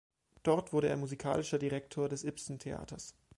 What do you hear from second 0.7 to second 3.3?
wurde er musikalischer Direktor des Ibsen-Theaters.